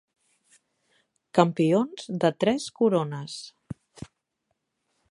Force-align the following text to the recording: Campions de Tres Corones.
Campions 1.39 2.09
de 2.25 2.33
Tres 2.45 2.67
Corones. 2.81 3.39